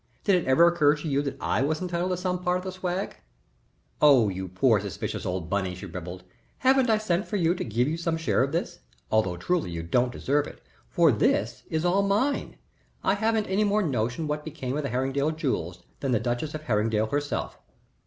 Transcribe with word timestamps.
Did 0.23 0.33
it 0.33 0.47
ever 0.47 0.65
occur 0.65 0.95
to 0.95 1.07
you 1.07 1.21
that 1.21 1.39
I 1.39 1.61
was 1.61 1.79
entitled 1.79 2.09
to 2.09 2.17
some 2.17 2.41
part 2.43 2.57
of 2.57 2.63
the 2.63 2.71
swag?" 2.71 3.17
"Oh, 4.01 4.29
you 4.29 4.47
poor, 4.47 4.79
suspicious 4.79 5.27
old 5.27 5.47
Bunny," 5.47 5.75
she 5.75 5.85
rippled. 5.85 6.23
"Haven't 6.57 6.89
I 6.89 6.97
sent 6.97 7.27
for 7.27 7.35
you 7.35 7.53
to 7.53 7.63
give 7.63 7.87
you 7.87 7.97
some 7.97 8.17
share 8.17 8.41
of 8.41 8.51
this 8.51 8.79
although 9.11 9.37
truly 9.37 9.69
you 9.69 9.83
don't 9.83 10.11
deserve 10.11 10.47
it, 10.47 10.59
for 10.89 11.11
this 11.11 11.61
is 11.69 11.85
all 11.85 12.01
mine. 12.01 12.57
I 13.03 13.13
haven't 13.13 13.45
any 13.45 13.63
more 13.63 13.83
notion 13.83 14.27
what 14.27 14.43
became 14.43 14.75
of 14.75 14.81
the 14.81 14.89
Herringdale 14.89 15.35
jewels 15.37 15.83
than 15.99 16.13
the 16.13 16.19
duchess 16.19 16.55
of 16.55 16.63
Herringdale 16.63 17.11
herself." 17.11 17.59